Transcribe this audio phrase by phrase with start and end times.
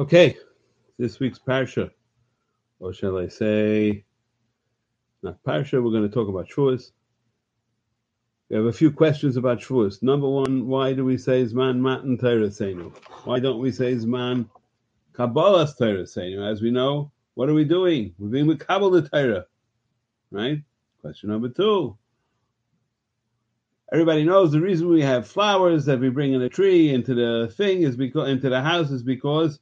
[0.00, 0.34] Okay,
[0.98, 1.90] this week's parsha,
[2.78, 4.06] or shall I say,
[5.22, 5.74] not parsha.
[5.74, 6.92] We're going to talk about Shavuos.
[8.48, 10.02] We have a few questions about Shavuos.
[10.02, 12.96] Number one, why do we say Zman Matan Torah Seinu?
[13.24, 14.48] Why don't we say Zman
[15.12, 16.50] Kabbalah's Torah Seinu?
[16.50, 18.14] As we know, what are we doing?
[18.18, 19.44] We're being with Kabbalah Torah,
[20.30, 20.62] right?
[21.02, 21.98] Question number two.
[23.92, 27.52] Everybody knows the reason we have flowers that we bring in a tree into the
[27.54, 29.60] thing is because into the house is because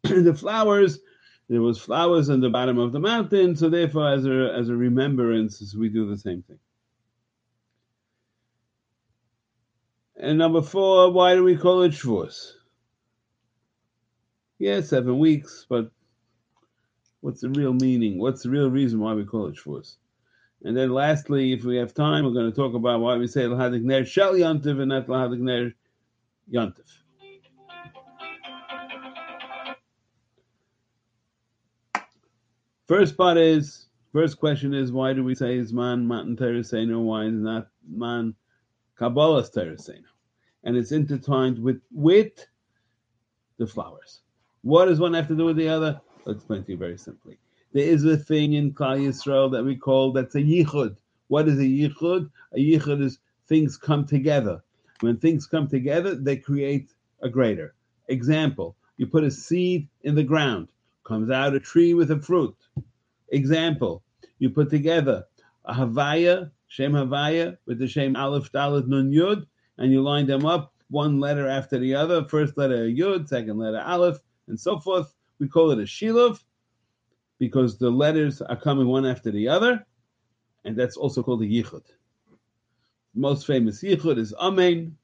[0.02, 1.00] the flowers
[1.50, 4.76] there was flowers on the bottom of the mountain, so therefore, as a as a
[4.76, 6.60] remembrance, we do the same thing.
[10.14, 12.52] And number four, why do we call it Shavuos?
[14.60, 15.90] Yeah, seven weeks, but
[17.20, 18.20] what's the real meaning?
[18.20, 19.96] What's the real reason why we call it Shavuos?
[20.62, 23.42] And then lastly, if we have time, we're going to talk about why we say
[23.42, 25.72] Lahadik Ner Shel Yantiv and not Lahadik Ner
[26.52, 26.86] Yantiv.
[32.90, 37.00] First part is, first question is, why do we say is man matan tereseno?
[37.00, 38.34] Why is not man
[38.98, 40.10] Kabbalah's tereseno?
[40.64, 42.44] And it's intertwined with with
[43.58, 44.22] the flowers.
[44.62, 46.00] What does one have to do with the other?
[46.26, 47.38] I'll explain to you very simply.
[47.72, 50.96] There is a thing in Klal Yisrael that we call that's a yichud.
[51.28, 52.28] What is a yichud?
[52.54, 54.64] A yichud is things come together.
[54.98, 57.76] When things come together, they create a greater.
[58.08, 60.72] Example: You put a seed in the ground,
[61.04, 62.56] comes out a tree with a fruit.
[63.28, 64.02] Example:
[64.38, 65.24] You put together
[65.64, 69.46] a Havaya, Shem Havaya, with the Shem Aleph Dalet Nun Yud,
[69.78, 72.24] and you line them up one letter after the other.
[72.24, 75.14] First letter Yud, second letter Aleph, and so forth.
[75.38, 76.38] We call it a Shiluv
[77.38, 79.84] because the letters are coming one after the other,
[80.64, 81.82] and that's also called a yichud.
[83.14, 84.96] Most famous yichud is Amen,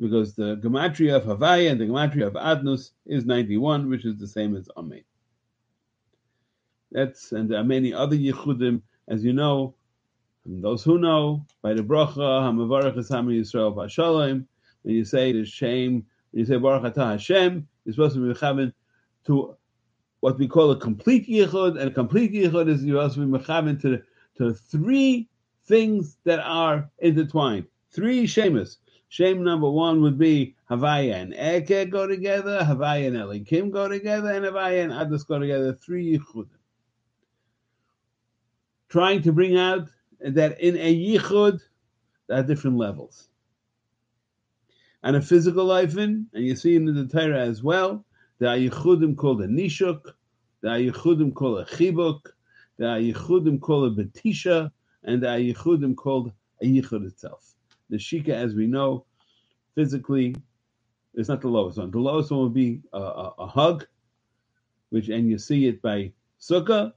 [0.00, 4.28] because the gematria of Havaya and the gematria of Adnus is 91, which is the
[4.28, 5.02] same as Amen.
[6.92, 9.74] That's and there are many other yichudim, as you know.
[10.44, 14.44] And those who know, by the bracha, Hamavarach Hasam Yisrael Vashalom,
[14.82, 18.34] when you say the shame, when you say Baruch Atah Hashem, you're supposed to be
[18.34, 18.72] mechaven
[19.26, 19.56] to
[20.20, 23.38] what we call a complete yichud, and a complete yichud is you're supposed to be
[23.38, 24.02] mechaven to
[24.38, 25.28] to three
[25.66, 27.66] things that are intertwined.
[27.90, 28.78] Three shemas.
[29.08, 34.32] Shame number one would be Havaya and Eke go together, Havaya and Elikim go together,
[34.32, 35.74] and Havaya and Adus go together.
[35.74, 36.48] Three yichudim.
[38.92, 39.88] Trying to bring out
[40.20, 41.62] that in a yichud,
[42.28, 43.30] there are different levels.
[45.02, 48.04] And a physical life in, and you see in the Torah as well,
[48.38, 50.12] there are yichudim called a nishuk,
[50.60, 52.20] there are yichudim called a chibuk,
[52.76, 54.70] there are yichudim called a betisha,
[55.04, 56.30] and there are yichudim called
[56.60, 57.54] a yichud itself.
[57.88, 59.06] The shika, as we know,
[59.74, 60.36] physically,
[61.14, 61.90] is not the lowest one.
[61.90, 63.86] The lowest one would be a, a, a hug,
[64.90, 66.92] which and you see it by sukkah,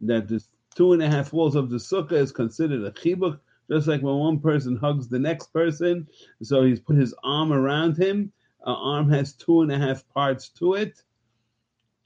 [0.00, 0.44] that the
[0.76, 4.14] two and a half walls of the sukkah is considered a chibuk, just like when
[4.16, 6.06] one person hugs the next person,
[6.42, 8.30] so he's put his arm around him.
[8.64, 11.02] An arm has two and a half parts to it.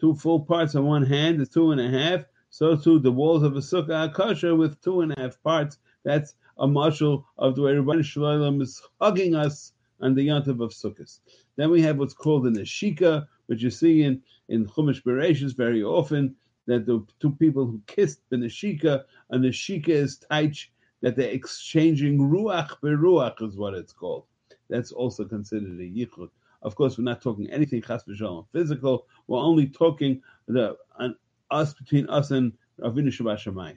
[0.01, 2.25] Two full parts on one hand is two and a half.
[2.49, 5.79] So too the walls of a sukkah are kosher with two and a half parts.
[6.05, 10.71] That's a marshal of the way Rabbi Shalom is hugging us on the Yantav of
[10.71, 11.19] Sukkot.
[11.57, 15.83] Then we have what's called an ashika, which you see in, in Chumash Bereshis very
[15.83, 16.37] often,
[16.71, 20.69] that the two people who kissed the nashika, a nashika is taich,
[21.01, 24.25] that they're exchanging ruach beruach is what it's called.
[24.69, 26.31] That's also considered a yichud.
[26.63, 29.07] Of course, we're not talking anything chas v'shalom physical.
[29.27, 31.17] We're only talking the an,
[31.51, 33.77] us between us and Ravinu Shabbat.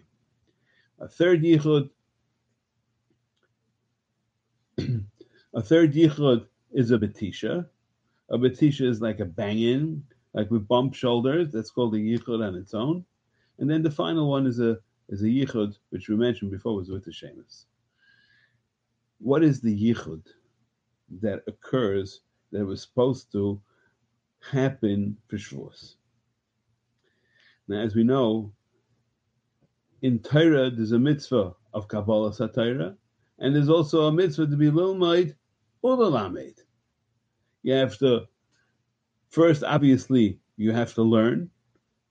[1.00, 1.90] A third yichud
[5.56, 7.68] a third yichud is a betisha.
[8.30, 11.52] A betisha is like a banging, like we bump shoulders.
[11.52, 13.06] That's called a yichud on its own.
[13.60, 14.78] And then the final one is a
[15.10, 17.66] is a yichud, which we mentioned before was with the shemus.
[19.20, 20.24] What is the yichud
[21.22, 22.22] that occurs
[22.52, 23.62] that was supposed to
[24.40, 25.96] happen for Shavuos?
[27.68, 28.52] Now, as we know,
[30.02, 32.96] in Torah there's a mitzvah of Kabbalah Satira,
[33.40, 35.36] and there's also a mitzvah to be lilmaid
[35.82, 36.60] or lalamed.
[37.62, 38.28] You have to
[39.34, 41.50] first, obviously, you have to learn,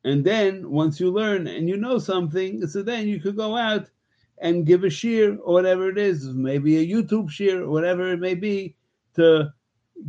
[0.04, 3.88] and then once you learn and you know something, so then you could go out
[4.38, 8.19] and give a shear or whatever it is, maybe a YouTube shear or whatever it
[8.19, 8.74] may be,
[9.14, 9.52] to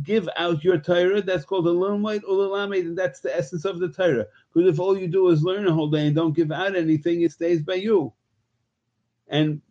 [0.02, 1.22] give out your Torah.
[1.22, 4.26] That's called a lilmaid or lalamed, and that's the essence of the Torah.
[4.52, 7.22] Because if all you do is learn a whole day and don't give out anything,
[7.22, 8.12] it stays by you.
[9.28, 9.62] And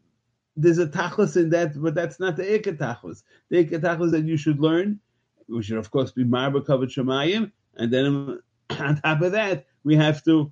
[0.55, 3.23] there's a tachlis in that, but that's not the ikka tachlis.
[3.49, 5.01] The ikka tachlis that you should learn,
[5.47, 8.39] we should of course be marba covered shemayim, and then
[8.79, 10.51] on top of that, we have to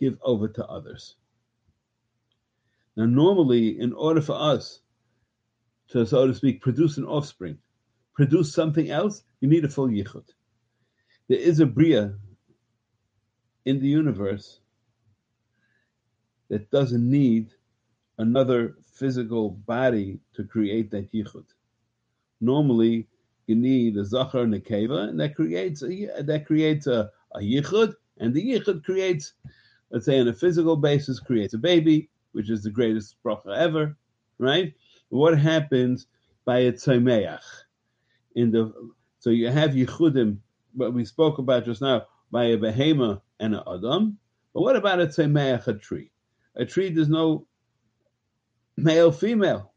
[0.00, 1.16] give over to others.
[2.96, 4.80] Now, normally, in order for us
[5.88, 7.58] to, so to speak, produce an offspring,
[8.14, 10.24] produce something else, you need a full yichud.
[11.28, 12.14] There is a bria
[13.66, 14.60] in the universe
[16.48, 17.50] that doesn't need
[18.18, 21.44] another physical body to create that yichud.
[22.40, 23.08] Normally,
[23.46, 27.40] you need a zachar and a keva, and that creates a, that creates a, a
[27.40, 29.34] yichud, and the yichud creates,
[29.90, 33.96] let's say, on a physical basis, creates a baby, which is the greatest bracha ever,
[34.38, 34.74] right?
[35.08, 36.06] What happens
[36.44, 37.40] by a tzomeach?
[38.34, 38.72] In the
[39.18, 40.38] so you have yichudim,
[40.74, 44.18] what we spoke about just now, by a behema and an adam.
[44.52, 46.10] But what about a tzomeach, a tree?
[46.56, 47.46] A tree there's no
[48.76, 49.72] male female.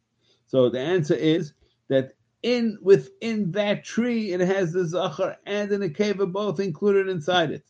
[0.48, 1.54] So the answer is
[1.90, 2.14] that
[2.44, 7.52] in within that tree it has the zachar and in the nekeva both included inside
[7.52, 7.66] it.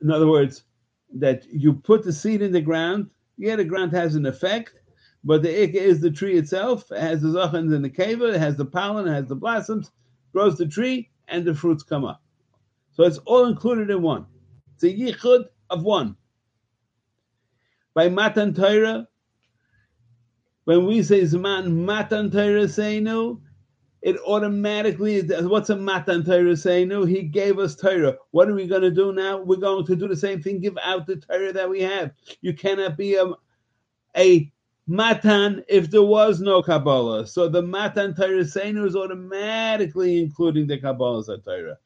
[0.00, 0.62] In other words,
[1.14, 4.80] that you put the seed in the ground, yeah, the ground has an effect,
[5.24, 6.90] but the ik is the tree itself.
[6.92, 9.90] It has the zachar and the nekeva, it has the pollen, it has the blossoms,
[10.32, 12.22] grows the tree, and the fruits come up.
[12.92, 14.26] So it's all included in one.
[14.74, 16.16] It's a yichud of one.
[17.94, 19.08] By Matan Torah,
[20.66, 22.68] when we say Zman Matan Torah
[24.02, 27.06] it automatically, is what's a Matan Torah?
[27.06, 28.16] He gave us Torah.
[28.32, 29.38] What are we going to do now?
[29.38, 32.10] We're going to do the same thing, give out the Torah that we have.
[32.40, 33.32] You cannot be a,
[34.16, 34.52] a
[34.88, 37.28] Matan if there was no Kabbalah.
[37.28, 41.78] So the Matan Torah is automatically including the Kabbalah's Torah.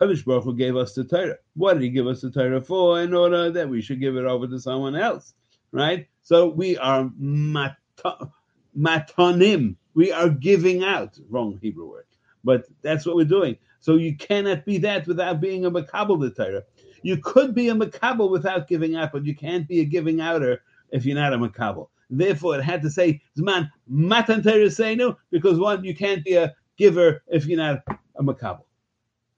[0.00, 1.36] Kadosh Baruch Hu gave us the Torah.
[1.54, 3.02] What did He give us the Torah for?
[3.02, 5.34] In order that we should give it over to someone else,
[5.72, 6.06] right?
[6.22, 7.76] So we are mat-
[8.76, 9.76] matanim.
[9.94, 11.18] We are giving out.
[11.28, 12.06] Wrong Hebrew word,
[12.44, 13.56] but that's what we're doing.
[13.80, 16.62] So you cannot be that without being a makabel the Torah.
[17.02, 20.62] You could be a makabel without giving out, but you can't be a giving outer
[20.90, 21.88] if you're not a makabel.
[22.10, 26.54] Therefore, it had to say Zman Matan Torah Seinu because one, you can't be a
[26.76, 27.82] giver if you're not
[28.16, 28.64] a makabel.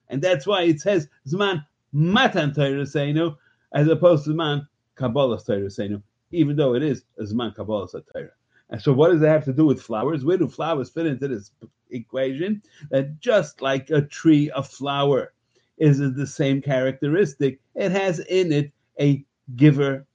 [0.08, 3.37] And that's why it says Zman Matan Torah Seinu
[3.73, 6.02] as opposed to Zman Kabbalah Torah Seinu,
[6.32, 8.31] even though it is Zman Kabbalah Torah.
[8.70, 10.25] And so, what does it have to do with flowers?
[10.25, 11.50] Where do flowers fit into this
[11.90, 12.62] equation?
[12.90, 15.32] That just like a tree, a flower
[15.79, 17.61] is the same characteristic.
[17.75, 19.25] It has in it a
[19.56, 20.06] giver,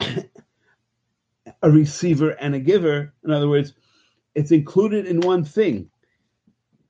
[0.00, 0.24] a
[1.62, 3.12] receiver, and a giver.
[3.24, 3.74] In other words,
[4.34, 5.90] it's included in one thing.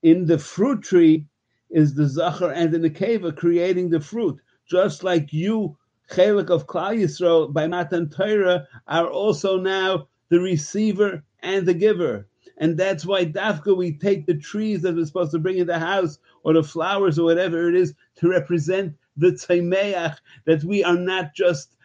[0.03, 1.27] In the fruit tree,
[1.75, 4.41] is the Zachar and the Nekeva creating the fruit.
[4.67, 5.77] Just like you,
[6.11, 12.27] Chelik of Klal Yisrael, by Matan Torah, are also now the receiver and the giver.
[12.59, 15.79] And that's why Dafka, we take the trees that we're supposed to bring in the
[15.79, 20.97] house, or the flowers, or whatever it is, to represent the Tzemeach, that we are
[20.97, 21.77] not just,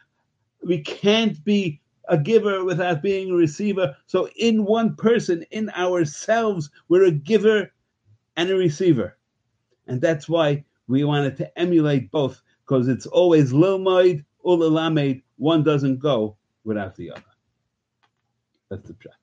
[0.63, 3.95] we can't be a giver without being a receiver.
[4.07, 7.71] So in one person, in ourselves, we're a giver
[8.35, 9.17] and a receiver.
[9.87, 15.23] And that's why we wanted to emulate both, because it's always lilmaid or.
[15.37, 17.23] One doesn't go without the other.
[18.69, 19.15] That's the pshat.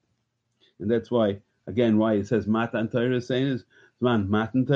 [0.81, 3.65] And that's why, again, why it says matan is
[4.01, 4.67] man matan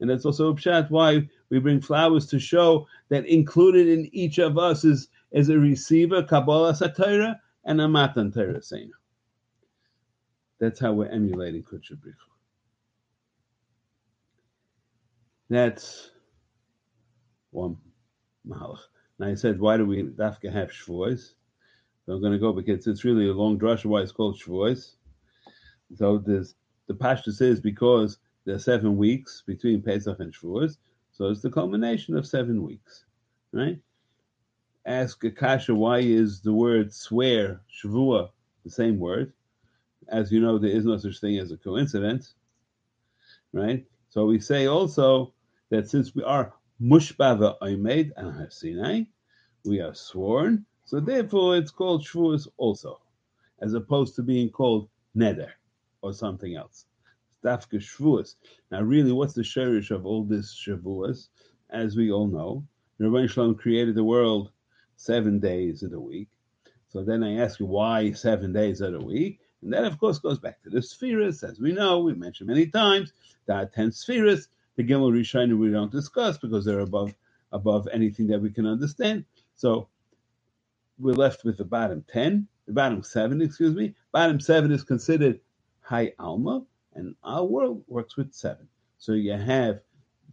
[0.00, 4.58] and that's also a why we bring flowers to show that included in each of
[4.58, 8.60] us is, is a receiver, Kabbalah Satira, and a matan Torah
[10.58, 11.96] That's how we're emulating Kutsha
[15.48, 16.12] that's
[17.50, 17.76] one
[18.46, 18.78] mahalach.
[19.18, 21.34] Now I said, why do we dafka have shvuos?
[22.06, 24.94] So I'm going to go because it's really a long drasha why it's called shvuos.
[25.96, 26.54] So there's
[26.86, 30.78] the pashtus says because there are seven weeks between Pesach and Shavuos,
[31.12, 33.04] so it's the culmination of seven weeks,
[33.52, 33.78] right?
[34.86, 38.30] Ask Akasha why is the word swear Shavua
[38.64, 39.32] the same word?
[40.08, 42.34] As you know, there is no such thing as a coincidence,
[43.52, 43.86] right?
[44.08, 45.34] So we say also
[45.70, 49.04] that since we are mushbava oimed and Har Sinai, eh?
[49.64, 53.00] we are sworn, so therefore it's called shvuas also,
[53.60, 55.50] as opposed to being called neder
[56.02, 56.86] or something else.
[57.44, 58.36] Dafka shvuas.
[58.70, 61.28] Now, really, what's the sherish of all this shavuas?
[61.68, 62.66] As we all know,
[62.98, 64.50] Rabbi Shalom created the world
[64.96, 66.28] seven days of the week.
[66.88, 69.40] So then I ask you, why seven days of the week?
[69.62, 71.42] And that, of course, goes back to the spheres.
[71.42, 73.12] As we know, we mentioned many times,
[73.46, 74.48] there are 10 spheres.
[74.80, 77.14] The Gimel Rishonim we don't discuss because they're above
[77.52, 79.26] above anything that we can understand.
[79.54, 79.88] So
[80.98, 83.94] we're left with the bottom ten, the bottom seven, excuse me.
[84.10, 85.38] Bottom seven is considered
[85.82, 88.66] high alma, and our world works with seven.
[88.96, 89.82] So you have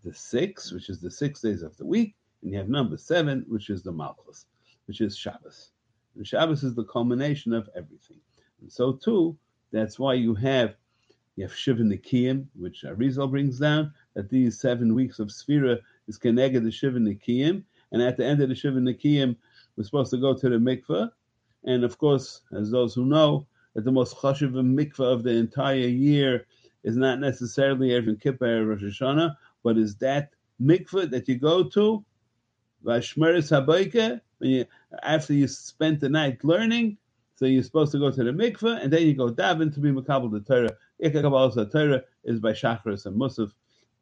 [0.05, 3.43] the six, which is the six days of the week, and you have number seven,
[3.49, 4.45] which is the Malchus,
[4.85, 5.71] which is Shabbos.
[6.15, 8.21] And Shabbos is the culmination of everything.
[8.61, 9.37] And so too,
[9.73, 10.77] that's why you have
[11.37, 16.17] you have Shiva Nikiyim, which Arizal brings down, that these seven weeks of Sphira is
[16.17, 19.35] connected to Shiva Nikiyim, and at the end of the Shiva Nikiyim,
[19.75, 21.09] we're supposed to go to the mikveh,
[21.63, 25.75] and of course, as those who know, that the most chashiv mikveh of the entire
[25.75, 26.47] year
[26.83, 31.63] is not necessarily Erev Kippur or Rosh Hashanah, but is that mikveh that you go
[31.63, 32.03] to,
[32.83, 34.21] Vashmeres Habayke,
[35.03, 36.97] after you spent the night learning,
[37.37, 39.91] so you're supposed to go to the mikveh, and then you go daven to be
[39.91, 40.75] makabel the Torah.
[41.03, 43.51] Ikakabal Torah is by Shachris and Musaf,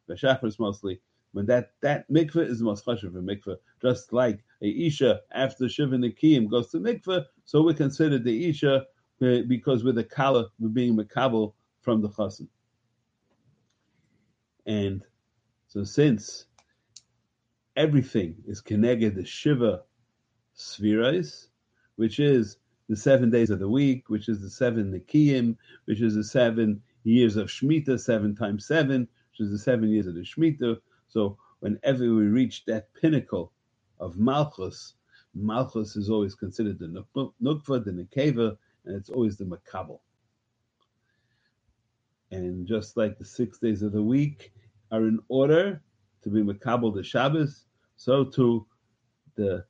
[0.08, 1.02] by Shachris mostly.
[1.32, 5.68] When that, that mikveh is the most chashiv of mikveh, just like a isha after
[5.68, 8.86] shiva nikiyim goes to mikveh, so we consider the isha
[9.20, 11.52] uh, because with the kala we're being makabel
[11.82, 12.48] from the chassan.
[14.64, 15.04] And
[15.68, 16.46] so since
[17.76, 19.82] everything is connected the shiva
[20.54, 21.48] spheres,
[21.96, 22.56] which is
[22.88, 26.82] the seven days of the week, which is the seven Nikiyim, which is the seven
[27.04, 30.78] years of Shemitah, seven times seven, which is the seven years of the Shemitah.
[31.08, 33.52] So whenever we reach that pinnacle
[33.98, 34.94] of Malchus,
[35.34, 37.04] Malchus is always considered the
[37.42, 40.00] Nukva, the Nekeva, and it's always the Makabal.
[42.30, 44.52] And just like the six days of the week
[44.90, 45.82] are in order
[46.22, 47.66] to be Makabal the Shabbos,
[47.96, 48.66] so too
[49.36, 49.64] the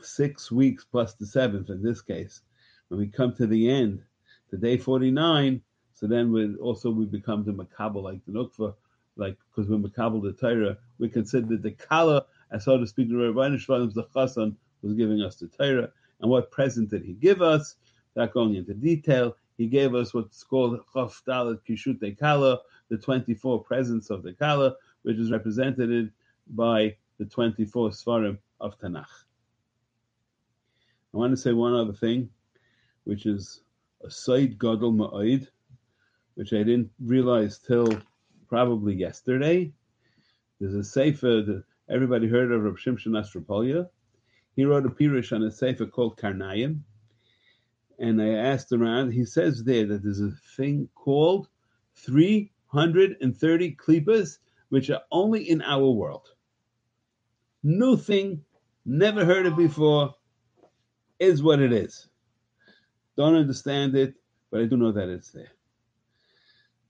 [0.00, 2.42] six weeks plus the seventh in this case.
[2.88, 4.02] When we come to the end,
[4.50, 5.60] to day 49,
[5.92, 8.74] so then we also we become the Makabal like the Nukva,
[9.16, 13.16] like because we're Makabal the Torah, we consider the Kala, as so to speak, the
[13.16, 15.90] Rabbi the Chassan was giving us the Torah.
[16.20, 17.76] And what present did he give us?
[18.14, 23.64] Not going into detail, he gave us what's called Chaf Dalet Kishute Kala, the 24
[23.64, 26.12] presents of the Kala, which is represented
[26.48, 29.06] by the 24 Svarim of Tanakh.
[31.14, 32.30] I want to say one other thing,
[33.04, 33.60] which is
[34.02, 35.46] a side gadol ma'id,
[36.34, 37.88] which I didn't realize till
[38.48, 39.72] probably yesterday.
[40.58, 43.90] There's a sefer that everybody heard of, Rav Shimshon Ostropolia.
[44.56, 46.80] He wrote a pirush on a sefer called Karnayim,
[47.98, 49.12] and I asked around.
[49.12, 51.48] He says there that there's a thing called
[51.96, 54.38] 330 klipas,
[54.70, 56.28] which are only in our world.
[57.62, 58.44] New thing,
[58.86, 60.14] never heard it before
[61.22, 62.08] is what it is.
[63.16, 64.14] Don't understand it,
[64.50, 65.52] but I do know that it's there.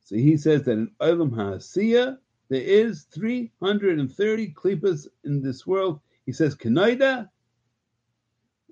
[0.05, 2.17] So he says that in Olam HaAsiya,
[2.49, 6.01] there is 330 klipas in this world.
[6.25, 7.29] He says Kenoida,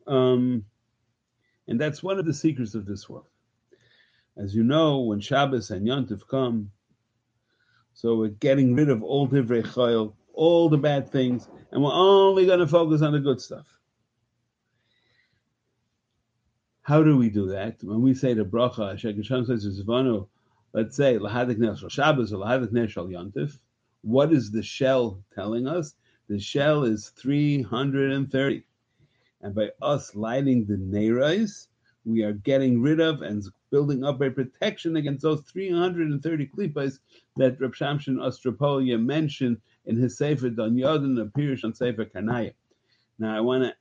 [0.06, 0.64] um,
[1.68, 3.26] and that's one of the secrets of this world.
[4.36, 6.70] As you know, when Shabbos and Yontif come,
[7.92, 12.46] so we're getting rid of all divrei chayil, all the bad things, and we're only
[12.46, 13.66] going to focus on the good stuff.
[16.82, 17.82] How do we do that?
[17.84, 20.26] When we say the bracha, Shekasham says Zvanu,
[20.72, 23.58] let's say Lahadik Neshal Shabbos or Lahadik Neshal Yontif,
[24.02, 25.94] what is the shell telling us?
[26.28, 28.64] The shell is 330.
[29.42, 31.66] And by us lighting the Neirais,
[32.04, 36.98] we are getting rid of and building up a protection against those 330 klipas
[37.36, 42.52] that Reb Shimshon Ostropolia mentioned in his Sefer Don Yodin, appears on Sefer Kanaya.
[43.18, 43.74] Now I want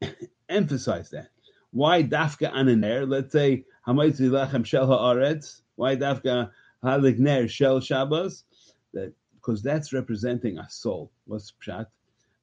[0.00, 0.16] to
[0.48, 1.28] emphasize that.
[1.74, 3.04] Why dafka ananer?
[3.08, 5.60] Let's say hamaitzi lechem shel haaretz.
[5.74, 6.50] Why dafka
[6.84, 8.44] haligner shel Shabbos?
[8.92, 11.10] That because that's representing a soul.
[11.26, 11.86] What's pshat?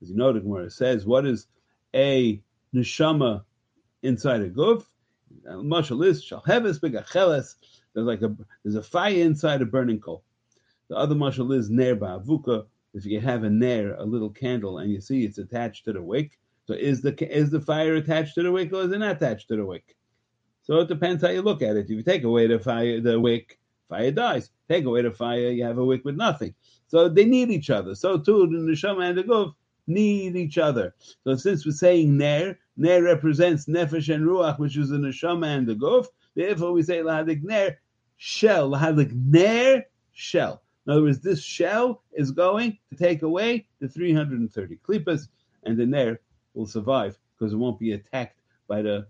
[0.01, 1.47] As you know, the Gemara says, what is
[1.95, 2.41] a
[2.75, 3.45] neshama
[4.03, 4.83] inside a guf?
[5.47, 7.55] Mashal is shalheves begacheles.
[7.93, 10.25] There's like a there's a fire inside a burning coal.
[10.89, 12.65] The other mashal is ner ba'avuka.
[12.93, 16.01] If you have a ner, a little candle, and you see it's attached to the
[16.01, 19.17] wick, so is the is the fire attached to the wick or is it not
[19.17, 19.95] attached to the wick?
[20.63, 21.85] So it depends how you look at it.
[21.85, 24.51] If you take away the fire, the wick, fire dies.
[24.69, 26.53] Take away the fire, you have a wick with nothing.
[26.87, 27.95] So they need each other.
[27.95, 29.53] So too, the neshama and the guf
[29.87, 30.93] need each other.
[31.23, 35.67] So since we're saying ner, ner represents nefesh and ruach, which is the neshama and
[35.67, 36.07] the guf.
[36.35, 37.77] Therefore, we say lahadik ner
[38.17, 40.61] shell, lahadik ner shell.
[40.85, 45.27] In other words, this shell is going to take away the 330 klipas,
[45.63, 46.19] and the ner
[46.53, 49.07] will survive because it won't be attacked by the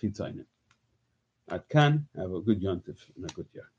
[0.00, 0.46] chitzainin.
[1.48, 3.70] At Kan, have a good yontif and a good year.